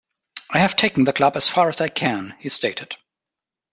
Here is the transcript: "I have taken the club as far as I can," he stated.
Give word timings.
"I 0.49 0.57
have 0.57 0.75
taken 0.75 1.03
the 1.03 1.13
club 1.13 1.37
as 1.37 1.47
far 1.47 1.69
as 1.69 1.79
I 1.79 1.87
can," 1.87 2.33
he 2.39 2.49
stated. 2.49 2.95